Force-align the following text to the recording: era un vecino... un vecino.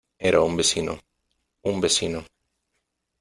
era 0.29 0.41
un 0.41 0.55
vecino... 0.57 0.97
un 1.61 1.79
vecino. 1.79 2.25